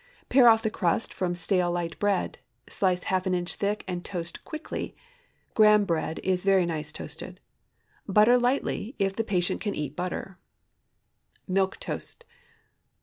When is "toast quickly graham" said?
4.03-5.85